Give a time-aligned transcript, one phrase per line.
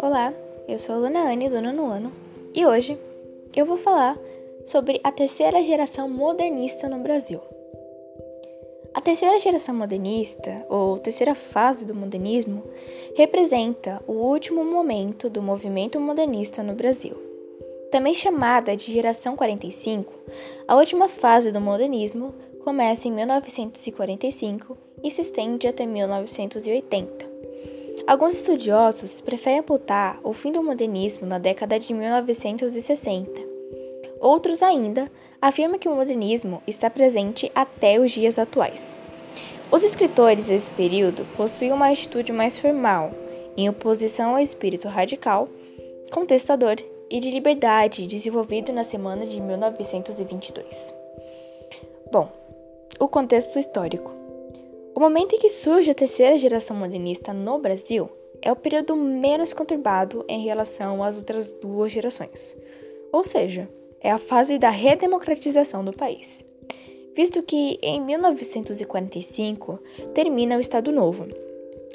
[0.00, 0.32] Olá,
[0.66, 2.12] eu sou a Luna Anne do nono ano
[2.54, 2.98] e hoje
[3.54, 4.18] eu vou falar
[4.64, 7.40] sobre a terceira geração modernista no Brasil.
[8.94, 12.62] A terceira geração modernista, ou terceira fase do modernismo,
[13.14, 17.14] representa o último momento do movimento modernista no Brasil.
[17.90, 20.12] Também chamada de geração 45,
[20.66, 22.34] a última fase do modernismo
[22.64, 27.26] começa em 1945 e se estende até 1980.
[28.06, 33.40] Alguns estudiosos preferem apontar o fim do modernismo na década de 1960.
[34.20, 38.96] Outros ainda afirmam que o modernismo está presente até os dias atuais.
[39.70, 43.10] Os escritores desse período possuíam uma atitude mais formal,
[43.56, 45.48] em oposição ao espírito radical,
[46.12, 46.76] contestador
[47.10, 50.94] e de liberdade desenvolvido na semana de 1922.
[52.12, 52.30] Bom,
[53.00, 54.15] o contexto histórico.
[54.96, 58.08] O momento em que surge a terceira geração modernista no Brasil
[58.40, 62.56] é o período menos conturbado em relação às outras duas gerações,
[63.12, 63.68] ou seja,
[64.00, 66.42] é a fase da redemocratização do país,
[67.14, 69.78] visto que em 1945
[70.14, 71.26] termina o Estado Novo,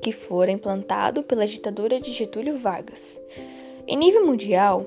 [0.00, 3.20] que fora implantado pela ditadura de Getúlio Vargas.
[3.86, 4.86] Em nível mundial,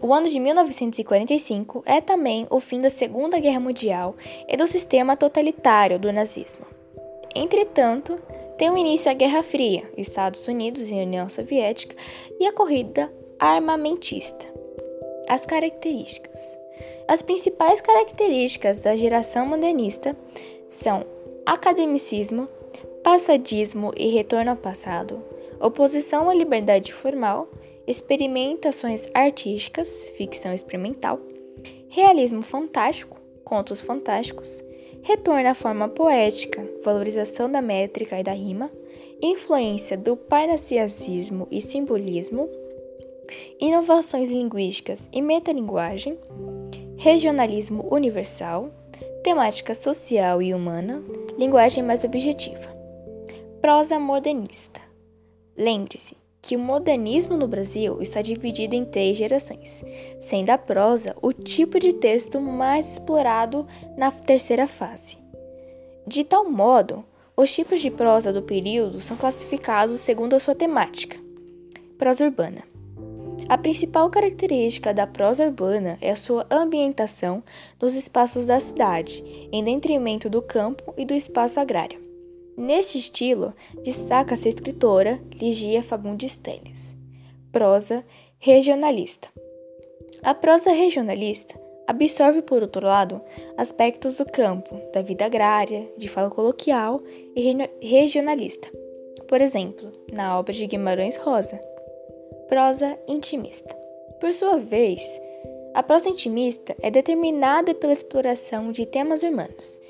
[0.00, 4.16] o ano de 1945 é também o fim da Segunda Guerra Mundial
[4.48, 6.79] e do sistema totalitário do nazismo.
[7.34, 8.20] Entretanto,
[8.58, 11.96] tem o início a Guerra Fria, Estados Unidos e União Soviética,
[12.38, 14.46] e a corrida armamentista.
[15.28, 16.40] As características.
[17.06, 20.16] As principais características da geração modernista
[20.68, 21.04] são
[21.46, 22.48] academicismo,
[23.02, 25.22] passadismo e retorno ao passado,
[25.60, 27.48] oposição à liberdade formal,
[27.86, 31.18] experimentações artísticas, ficção experimental,
[31.88, 34.62] realismo fantástico, contos fantásticos,
[35.02, 38.70] retorno à forma poética, valorização da métrica e da rima,
[39.22, 42.48] influência do parnasiasismo e simbolismo,
[43.60, 46.18] inovações linguísticas e metalinguagem,
[46.96, 48.70] regionalismo universal,
[49.22, 51.02] temática social e humana,
[51.38, 52.68] linguagem mais objetiva.
[53.60, 54.80] Prosa modernista.
[55.56, 59.84] Lembre-se que o modernismo no Brasil está dividido em três gerações,
[60.20, 65.18] sendo a prosa o tipo de texto mais explorado na terceira fase.
[66.06, 67.04] De tal modo,
[67.36, 71.16] os tipos de prosa do período são classificados segundo a sua temática.
[71.98, 72.62] Prosa urbana.
[73.48, 77.42] A principal característica da prosa urbana é a sua ambientação
[77.80, 82.09] nos espaços da cidade, em detrimento do campo e do espaço agrário.
[82.60, 86.94] Neste estilo, destaca-se a escritora Ligia Fagundes Telles.
[87.50, 88.04] Prosa
[88.38, 89.28] regionalista.
[90.22, 93.22] A prosa regionalista absorve, por outro lado,
[93.56, 97.00] aspectos do campo, da vida agrária, de fala coloquial
[97.34, 98.70] e regionalista.
[99.26, 101.58] Por exemplo, na obra de Guimarães Rosa.
[102.46, 103.74] Prosa intimista.
[104.20, 105.00] Por sua vez,
[105.72, 109.80] a prosa intimista é determinada pela exploração de temas humanos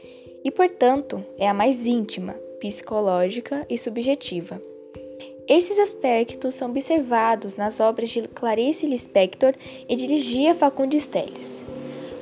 [0.44, 4.60] e, portanto, é a mais íntima, psicológica e subjetiva.
[5.48, 9.54] Esses aspectos são observados nas obras de Clarice Lispector
[9.88, 11.65] e de Ligia Fagundes Telles.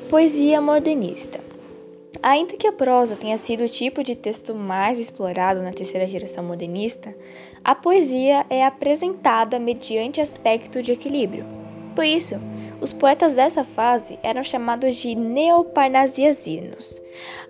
[0.09, 1.39] Poesia modernista.
[2.23, 6.43] Ainda que a prosa tenha sido o tipo de texto mais explorado na terceira geração
[6.43, 7.15] modernista,
[7.63, 11.45] a poesia é apresentada mediante aspecto de equilíbrio.
[11.95, 12.37] Por isso,
[12.81, 17.01] os poetas dessa fase eram chamados de neoparnasianos,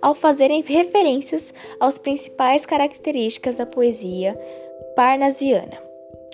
[0.00, 4.38] ao fazerem referências às principais características da poesia
[4.96, 5.82] parnasiana: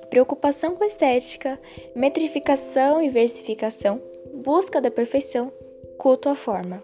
[0.09, 1.61] preocupação com estética,
[1.95, 4.01] metrificação e versificação,
[4.33, 5.53] busca da perfeição,
[5.99, 6.83] culto à forma.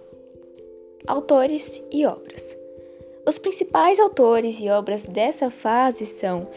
[1.07, 2.57] Autores e obras.
[3.27, 6.49] Os principais autores e obras dessa fase são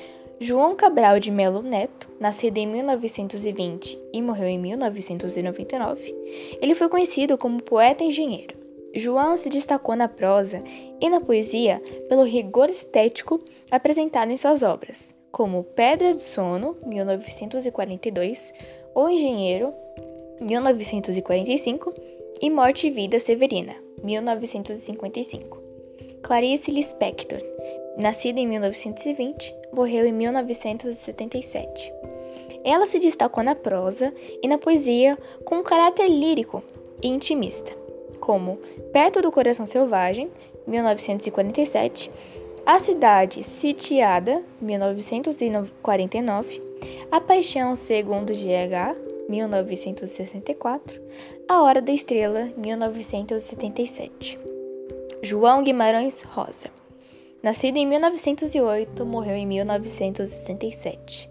[0.44, 6.14] João Cabral de Melo Neto, nascido em 1920 e morreu em 1999,
[6.62, 8.53] ele foi conhecido como poeta engenheiro.
[8.94, 10.62] João se destacou na prosa
[11.00, 13.40] e na poesia pelo rigor estético
[13.72, 18.53] apresentado em suas obras, como Pedra do Sono, 1942,
[18.94, 19.73] O Engenheiro,
[20.41, 21.94] 1945
[22.41, 25.64] e Morte e Vida Severina, 1955.
[26.22, 27.40] Clarice Lispector,
[27.97, 31.93] nascida em 1920, morreu em 1977.
[32.64, 36.64] Ela se destacou na prosa e na poesia com um caráter lírico
[37.02, 37.75] e intimista,
[38.20, 38.59] como
[38.93, 40.29] Perto do Coração Selvagem,
[40.66, 42.09] 1947,
[42.66, 46.61] A Cidade Sitiada, 1949,
[47.11, 48.96] A Paixão Segundo GH,
[49.28, 51.02] 1964,
[51.49, 54.40] A Hora da Estrela, 1977.
[55.22, 56.83] João Guimarães Rosa
[57.43, 61.29] Nascido em 1908, morreu em 1967.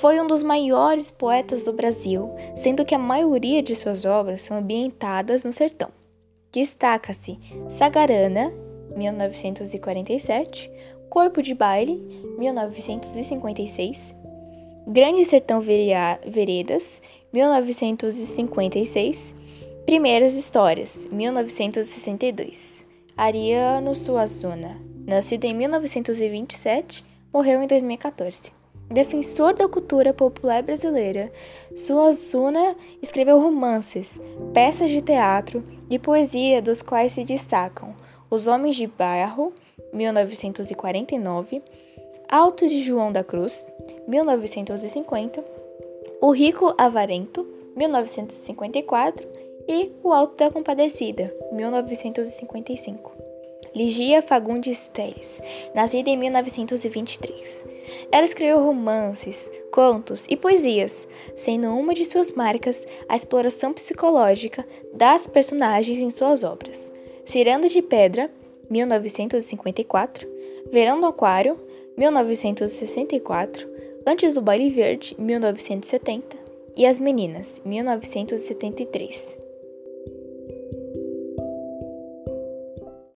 [0.00, 4.56] Foi um dos maiores poetas do Brasil, sendo que a maioria de suas obras são
[4.56, 5.90] ambientadas no sertão.
[6.50, 7.38] Destaca-se
[7.68, 8.50] Sagarana,
[8.96, 10.70] 1947,
[11.10, 11.98] Corpo de Baile,
[12.38, 14.16] 1956,
[14.86, 17.02] Grande Sertão Veredas,
[17.34, 19.34] 1956,
[19.84, 22.86] Primeiras Histórias, 1962.
[23.14, 27.02] Ariano Suassuna, nascido em 1927,
[27.32, 28.52] morreu em 2014.
[28.90, 31.32] Defensor da cultura popular brasileira,
[31.74, 34.20] Suassuna escreveu romances,
[34.52, 37.94] peças de teatro e poesia dos quais se destacam
[38.30, 39.52] Os Homens de Barro,
[39.92, 41.62] 1949,
[42.30, 43.66] Alto de João da Cruz,
[44.06, 45.42] 1950,
[46.20, 49.26] O Rico Avarento, 1954
[49.66, 53.17] e O Alto da Compadecida, 1955.
[53.78, 55.40] Ligia Fagundes Teles,
[55.72, 57.64] nascida em 1923.
[58.10, 65.28] Ela escreveu romances, contos e poesias, sendo uma de suas marcas a exploração psicológica das
[65.28, 66.90] personagens em suas obras.
[67.24, 68.28] Ciranda de Pedra,
[68.68, 70.28] 1954,
[70.72, 71.56] Verão no Aquário,
[71.96, 73.68] 1964,
[74.04, 76.36] Antes do Baile Verde, 1970
[76.76, 79.47] e As Meninas, 1973.